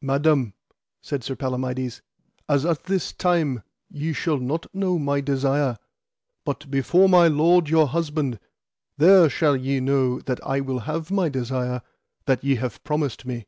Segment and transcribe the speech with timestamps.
[0.00, 0.52] Madam,
[1.00, 2.02] said Sir Palamides,
[2.48, 5.78] as at this time, ye shall not know my desire,
[6.44, 8.40] but before my lord your husband
[8.96, 11.82] there shall ye know that I will have my desire
[12.24, 13.46] that ye have promised me.